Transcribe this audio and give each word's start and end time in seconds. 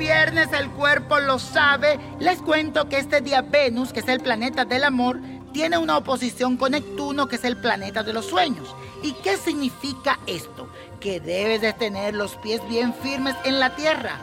viernes, 0.00 0.48
el 0.52 0.70
cuerpo 0.70 1.20
lo 1.20 1.38
sabe. 1.38 2.00
Les 2.18 2.40
cuento 2.40 2.88
que 2.88 2.98
este 2.98 3.20
día 3.20 3.42
Venus, 3.42 3.92
que 3.92 4.00
es 4.00 4.08
el 4.08 4.20
planeta 4.20 4.64
del 4.64 4.84
amor, 4.84 5.20
tiene 5.52 5.78
una 5.78 5.98
oposición 5.98 6.56
con 6.56 6.72
Neptuno, 6.72 7.28
que 7.28 7.36
es 7.36 7.44
el 7.44 7.56
planeta 7.56 8.02
de 8.02 8.12
los 8.12 8.26
sueños. 8.26 8.74
¿Y 9.02 9.12
qué 9.22 9.36
significa 9.36 10.18
esto? 10.26 10.68
Que 11.00 11.20
debes 11.20 11.60
de 11.60 11.72
tener 11.72 12.14
los 12.14 12.36
pies 12.36 12.60
bien 12.68 12.94
firmes 12.94 13.34
en 13.44 13.60
la 13.60 13.76
tierra, 13.76 14.16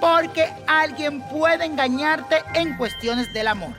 porque 0.00 0.48
alguien 0.66 1.20
puede 1.28 1.64
engañarte 1.64 2.36
en 2.54 2.76
cuestiones 2.76 3.32
del 3.34 3.48
amor. 3.48 3.74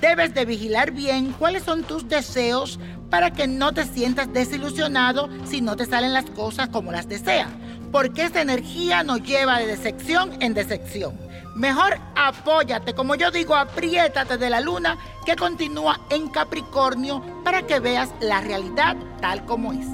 Debes 0.00 0.32
de 0.34 0.44
vigilar 0.44 0.92
bien 0.92 1.32
cuáles 1.32 1.64
son 1.64 1.82
tus 1.82 2.08
deseos 2.08 2.78
para 3.10 3.32
que 3.32 3.46
no 3.46 3.72
te 3.72 3.84
sientas 3.84 4.32
desilusionado 4.32 5.28
si 5.44 5.60
no 5.60 5.76
te 5.76 5.84
salen 5.84 6.12
las 6.12 6.24
cosas 6.30 6.68
como 6.68 6.92
las 6.92 7.08
deseas, 7.08 7.50
porque 7.92 8.24
esa 8.24 8.40
energía 8.40 9.04
nos 9.04 9.22
lleva 9.22 9.58
de 9.58 9.66
decepción 9.66 10.42
en 10.42 10.54
decepción. 10.54 11.16
Mejor 11.54 11.98
apóyate, 12.16 12.94
como 12.94 13.14
yo 13.14 13.30
digo, 13.30 13.54
apriétate 13.54 14.38
de 14.38 14.48
la 14.48 14.60
luna 14.60 14.96
que 15.26 15.36
continúa 15.36 16.00
en 16.08 16.28
Capricornio 16.28 17.22
para 17.44 17.66
que 17.66 17.78
veas 17.78 18.10
la 18.20 18.40
realidad 18.40 18.96
tal 19.20 19.44
como 19.44 19.74
es. 19.74 19.86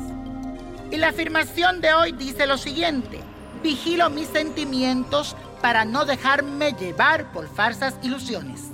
Y 0.93 0.97
la 0.97 1.09
afirmación 1.09 1.81
de 1.81 1.93
hoy 1.93 2.13
dice 2.13 2.47
lo 2.47 2.57
siguiente, 2.57 3.21
vigilo 3.63 4.09
mis 4.09 4.29
sentimientos 4.29 5.37
para 5.61 5.85
no 5.85 6.05
dejarme 6.05 6.73
llevar 6.75 7.33
por 7.33 7.49
falsas 7.49 7.97
ilusiones. 8.03 8.69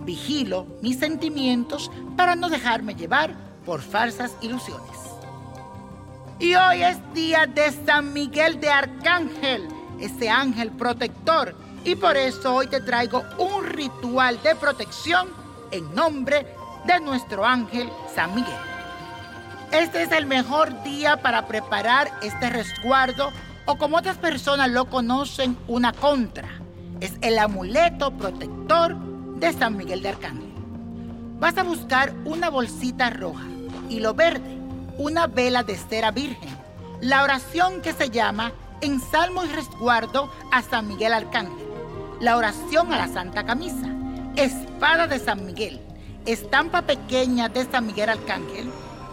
Vigilo 0.00 0.66
mis 0.82 0.98
sentimientos 0.98 1.90
para 2.16 2.34
no 2.34 2.48
dejarme 2.48 2.96
llevar 2.96 3.36
por 3.64 3.80
falsas 3.80 4.32
ilusiones. 4.40 5.07
Y 6.40 6.54
hoy 6.54 6.82
es 6.84 6.98
día 7.14 7.46
de 7.46 7.72
San 7.84 8.12
Miguel 8.12 8.60
de 8.60 8.70
Arcángel, 8.70 9.66
ese 9.98 10.30
ángel 10.30 10.70
protector 10.70 11.56
y 11.84 11.96
por 11.96 12.16
eso 12.16 12.54
hoy 12.54 12.68
te 12.68 12.80
traigo 12.80 13.24
un 13.38 13.64
ritual 13.64 14.40
de 14.42 14.54
protección 14.54 15.28
en 15.72 15.92
nombre 15.96 16.46
de 16.86 17.00
nuestro 17.00 17.44
ángel 17.44 17.90
San 18.14 18.36
Miguel. 18.36 18.54
Este 19.72 20.04
es 20.04 20.12
el 20.12 20.26
mejor 20.26 20.84
día 20.84 21.20
para 21.22 21.48
preparar 21.48 22.08
este 22.22 22.50
resguardo 22.50 23.32
o 23.66 23.76
como 23.76 23.96
otras 23.96 24.16
personas 24.16 24.70
lo 24.70 24.84
conocen, 24.86 25.58
una 25.66 25.92
contra. 25.92 26.48
Es 27.00 27.14
el 27.20 27.38
amuleto 27.38 28.12
protector 28.12 28.96
de 29.40 29.52
San 29.52 29.76
Miguel 29.76 30.02
de 30.02 30.10
Arcángel. 30.10 30.52
Vas 31.40 31.58
a 31.58 31.64
buscar 31.64 32.14
una 32.24 32.48
bolsita 32.48 33.10
roja, 33.10 33.44
y 33.88 34.00
lo 34.00 34.14
verde, 34.14 34.57
una 34.98 35.28
vela 35.28 35.62
de 35.62 35.76
cera 35.76 36.10
virgen, 36.10 36.50
la 37.00 37.22
oración 37.22 37.80
que 37.80 37.92
se 37.92 38.10
llama 38.10 38.52
En 38.80 39.00
Salmo 39.00 39.44
y 39.44 39.48
Resguardo 39.48 40.30
a 40.50 40.60
San 40.62 40.88
Miguel 40.88 41.14
Arcángel. 41.14 41.66
La 42.20 42.36
oración 42.36 42.92
a 42.92 42.98
la 42.98 43.08
Santa 43.08 43.46
Camisa, 43.46 43.94
espada 44.34 45.06
de 45.06 45.20
San 45.20 45.46
Miguel, 45.46 45.80
estampa 46.26 46.82
pequeña 46.82 47.48
de 47.48 47.64
San 47.64 47.86
Miguel 47.86 48.10
Arcángel. 48.10 48.68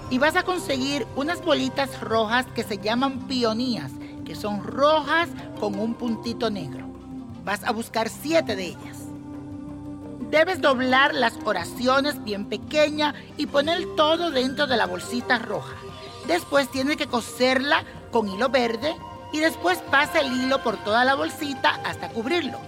Y 0.09 0.17
vas 0.17 0.35
a 0.35 0.43
conseguir 0.43 1.05
unas 1.15 1.43
bolitas 1.43 2.01
rojas 2.01 2.47
que 2.55 2.63
se 2.63 2.79
llaman 2.79 3.27
pionías, 3.27 3.91
que 4.25 4.35
son 4.35 4.63
rojas 4.63 5.29
con 5.59 5.77
un 5.77 5.93
puntito 5.93 6.49
negro. 6.49 6.87
Vas 7.43 7.63
a 7.63 7.71
buscar 7.71 8.09
siete 8.09 8.55
de 8.55 8.65
ellas. 8.65 8.94
Debes 10.29 10.59
doblar 10.59 11.13
las 11.13 11.33
oraciones 11.45 12.23
bien 12.23 12.45
pequeñas 12.45 13.13
y 13.37 13.45
poner 13.45 13.85
todo 13.95 14.31
dentro 14.31 14.67
de 14.67 14.77
la 14.77 14.87
bolsita 14.87 15.37
roja. 15.39 15.75
Después 16.27 16.69
tienes 16.71 16.97
que 16.97 17.07
coserla 17.07 17.83
con 18.11 18.27
hilo 18.27 18.49
verde 18.49 18.95
y 19.31 19.39
después 19.39 19.77
pasa 19.91 20.21
el 20.21 20.31
hilo 20.33 20.63
por 20.63 20.77
toda 20.83 21.05
la 21.05 21.15
bolsita 21.15 21.79
hasta 21.85 22.09
cubrirlo. 22.09 22.59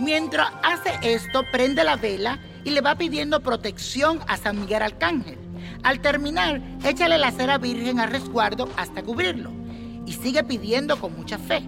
Mientras 0.00 0.50
hace 0.62 0.98
esto, 1.02 1.44
prende 1.52 1.84
la 1.84 1.96
vela 1.96 2.40
y 2.64 2.70
le 2.70 2.80
va 2.80 2.96
pidiendo 2.96 3.40
protección 3.40 4.20
a 4.26 4.36
San 4.36 4.60
Miguel 4.60 4.82
Arcángel. 4.82 5.38
Al 5.84 6.00
terminar, 6.00 6.60
échale 6.82 7.18
la 7.18 7.30
cera 7.30 7.58
virgen 7.58 8.00
al 8.00 8.10
resguardo 8.10 8.68
hasta 8.76 9.02
cubrirlo. 9.02 9.50
Y 10.06 10.14
sigue 10.14 10.42
pidiendo 10.42 10.98
con 10.98 11.16
mucha 11.16 11.38
fe. 11.38 11.62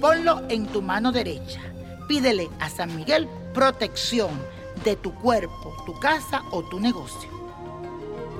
Ponlo 0.00 0.42
en 0.48 0.66
tu 0.66 0.80
mano 0.80 1.12
derecha. 1.12 1.60
Pídele 2.08 2.48
a 2.60 2.70
San 2.70 2.96
Miguel 2.96 3.28
protección 3.52 4.30
de 4.86 4.94
tu 4.94 5.12
cuerpo, 5.12 5.74
tu 5.84 5.98
casa 5.98 6.44
o 6.52 6.62
tu 6.62 6.78
negocio. 6.78 7.28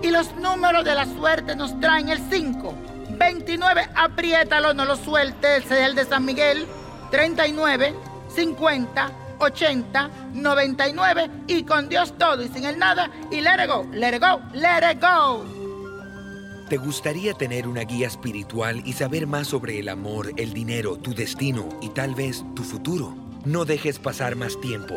Y 0.00 0.10
los 0.12 0.32
números 0.36 0.84
de 0.84 0.94
la 0.94 1.04
suerte 1.04 1.56
nos 1.56 1.78
traen 1.80 2.08
el 2.08 2.20
5, 2.30 2.72
29, 3.18 3.88
apriétalo, 3.96 4.72
no 4.72 4.84
lo 4.84 4.94
sueltes, 4.94 5.64
es 5.64 5.70
el 5.72 5.96
de 5.96 6.04
San 6.04 6.24
Miguel, 6.24 6.68
39, 7.10 7.94
50, 8.28 9.10
80, 9.40 10.10
99 10.34 11.30
y 11.48 11.64
con 11.64 11.88
Dios 11.88 12.14
todo 12.16 12.40
y 12.44 12.48
sin 12.48 12.64
el 12.64 12.78
nada 12.78 13.10
y 13.32 13.40
let 13.40 13.64
it 13.64 13.68
go, 13.68 13.84
let 13.92 14.14
it 14.14 14.22
go, 14.22 14.40
let 14.54 14.88
it 14.88 15.02
go. 15.02 15.44
¿Te 16.68 16.76
gustaría 16.76 17.34
tener 17.34 17.66
una 17.66 17.82
guía 17.82 18.06
espiritual 18.06 18.82
y 18.84 18.92
saber 18.92 19.26
más 19.26 19.48
sobre 19.48 19.80
el 19.80 19.88
amor, 19.88 20.32
el 20.36 20.52
dinero, 20.52 20.96
tu 20.96 21.12
destino 21.12 21.68
y 21.82 21.88
tal 21.88 22.14
vez 22.14 22.44
tu 22.54 22.62
futuro? 22.62 23.16
No 23.44 23.64
dejes 23.64 23.98
pasar 23.98 24.36
más 24.36 24.60
tiempo. 24.60 24.96